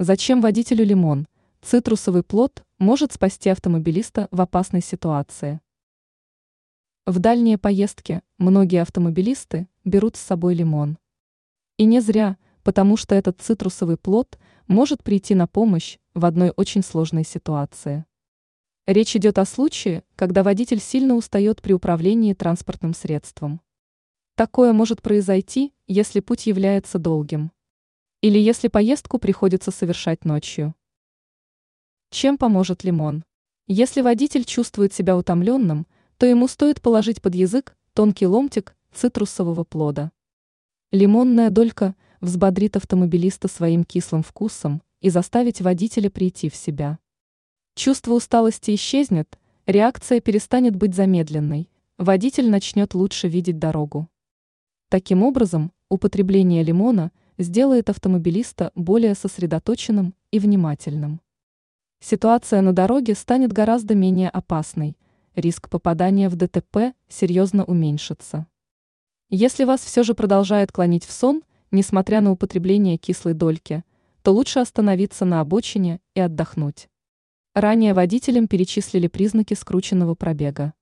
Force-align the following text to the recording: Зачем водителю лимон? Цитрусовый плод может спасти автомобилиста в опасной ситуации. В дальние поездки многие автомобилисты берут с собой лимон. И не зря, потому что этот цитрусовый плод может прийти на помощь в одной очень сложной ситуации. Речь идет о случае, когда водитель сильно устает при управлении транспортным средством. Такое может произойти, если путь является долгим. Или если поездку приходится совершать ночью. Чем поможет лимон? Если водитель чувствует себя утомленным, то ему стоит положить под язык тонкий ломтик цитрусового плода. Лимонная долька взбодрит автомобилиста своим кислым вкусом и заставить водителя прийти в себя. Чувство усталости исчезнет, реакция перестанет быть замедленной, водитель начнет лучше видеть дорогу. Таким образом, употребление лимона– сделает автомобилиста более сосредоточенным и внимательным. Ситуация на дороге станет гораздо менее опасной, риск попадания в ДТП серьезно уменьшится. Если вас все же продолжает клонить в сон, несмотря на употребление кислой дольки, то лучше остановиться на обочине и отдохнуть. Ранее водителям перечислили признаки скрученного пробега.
Зачем 0.00 0.40
водителю 0.40 0.84
лимон? 0.84 1.26
Цитрусовый 1.60 2.22
плод 2.22 2.62
может 2.78 3.12
спасти 3.12 3.48
автомобилиста 3.48 4.28
в 4.30 4.40
опасной 4.40 4.80
ситуации. 4.80 5.60
В 7.04 7.18
дальние 7.18 7.58
поездки 7.58 8.22
многие 8.38 8.80
автомобилисты 8.80 9.66
берут 9.84 10.14
с 10.14 10.20
собой 10.20 10.54
лимон. 10.54 10.98
И 11.78 11.84
не 11.84 11.98
зря, 11.98 12.36
потому 12.62 12.96
что 12.96 13.16
этот 13.16 13.40
цитрусовый 13.40 13.96
плод 13.96 14.38
может 14.68 15.02
прийти 15.02 15.34
на 15.34 15.48
помощь 15.48 15.98
в 16.14 16.24
одной 16.24 16.52
очень 16.54 16.84
сложной 16.84 17.24
ситуации. 17.24 18.04
Речь 18.86 19.16
идет 19.16 19.36
о 19.38 19.44
случае, 19.44 20.04
когда 20.14 20.44
водитель 20.44 20.78
сильно 20.78 21.16
устает 21.16 21.60
при 21.60 21.72
управлении 21.72 22.34
транспортным 22.34 22.94
средством. 22.94 23.60
Такое 24.36 24.72
может 24.72 25.02
произойти, 25.02 25.74
если 25.88 26.20
путь 26.20 26.46
является 26.46 27.00
долгим. 27.00 27.50
Или 28.20 28.40
если 28.40 28.66
поездку 28.66 29.18
приходится 29.18 29.70
совершать 29.70 30.24
ночью. 30.24 30.74
Чем 32.10 32.36
поможет 32.36 32.82
лимон? 32.82 33.22
Если 33.68 34.00
водитель 34.00 34.44
чувствует 34.44 34.92
себя 34.92 35.16
утомленным, 35.16 35.86
то 36.16 36.26
ему 36.26 36.48
стоит 36.48 36.82
положить 36.82 37.22
под 37.22 37.36
язык 37.36 37.76
тонкий 37.92 38.26
ломтик 38.26 38.76
цитрусового 38.92 39.62
плода. 39.62 40.10
Лимонная 40.90 41.50
долька 41.50 41.94
взбодрит 42.20 42.76
автомобилиста 42.76 43.46
своим 43.46 43.84
кислым 43.84 44.24
вкусом 44.24 44.82
и 45.00 45.10
заставить 45.10 45.60
водителя 45.60 46.10
прийти 46.10 46.50
в 46.50 46.56
себя. 46.56 46.98
Чувство 47.76 48.14
усталости 48.14 48.74
исчезнет, 48.74 49.38
реакция 49.64 50.20
перестанет 50.20 50.74
быть 50.74 50.96
замедленной, 50.96 51.70
водитель 51.98 52.50
начнет 52.50 52.94
лучше 52.94 53.28
видеть 53.28 53.60
дорогу. 53.60 54.08
Таким 54.88 55.22
образом, 55.22 55.70
употребление 55.88 56.64
лимона– 56.64 57.12
сделает 57.38 57.88
автомобилиста 57.88 58.72
более 58.74 59.14
сосредоточенным 59.14 60.14
и 60.30 60.38
внимательным. 60.38 61.20
Ситуация 62.00 62.60
на 62.60 62.72
дороге 62.72 63.14
станет 63.14 63.52
гораздо 63.52 63.94
менее 63.94 64.28
опасной, 64.28 64.96
риск 65.34 65.68
попадания 65.68 66.28
в 66.28 66.36
ДТП 66.36 66.94
серьезно 67.08 67.64
уменьшится. 67.64 68.46
Если 69.30 69.64
вас 69.64 69.80
все 69.80 70.02
же 70.02 70.14
продолжает 70.14 70.72
клонить 70.72 71.04
в 71.04 71.12
сон, 71.12 71.42
несмотря 71.70 72.20
на 72.20 72.32
употребление 72.32 72.96
кислой 72.96 73.34
дольки, 73.34 73.84
то 74.22 74.32
лучше 74.32 74.60
остановиться 74.60 75.24
на 75.24 75.40
обочине 75.40 76.00
и 76.14 76.20
отдохнуть. 76.20 76.88
Ранее 77.54 77.94
водителям 77.94 78.46
перечислили 78.46 79.06
признаки 79.06 79.54
скрученного 79.54 80.14
пробега. 80.14 80.74